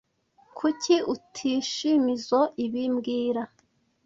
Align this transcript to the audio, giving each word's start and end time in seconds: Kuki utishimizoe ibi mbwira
Kuki 0.57 0.95
utishimizoe 1.13 2.47
ibi 2.65 2.83
mbwira 2.93 3.43